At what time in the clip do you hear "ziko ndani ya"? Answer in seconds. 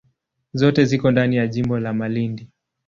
0.85-1.47